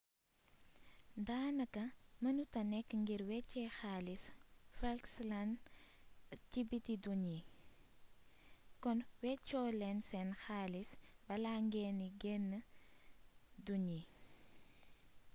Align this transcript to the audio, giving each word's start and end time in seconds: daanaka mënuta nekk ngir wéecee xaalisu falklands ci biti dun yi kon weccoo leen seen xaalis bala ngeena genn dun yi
daanaka 1.27 1.83
mënuta 2.23 2.59
nekk 2.71 2.89
ngir 3.01 3.21
wéecee 3.29 3.69
xaalisu 3.77 4.31
falklands 4.77 5.59
ci 6.49 6.59
biti 6.69 6.93
dun 7.03 7.21
yi 7.31 7.39
kon 8.83 8.99
weccoo 9.23 9.67
leen 9.79 9.99
seen 10.09 10.29
xaalis 10.43 10.89
bala 11.27 11.51
ngeena 11.65 12.07
genn 12.21 12.49
dun 13.65 13.83
yi 13.91 14.01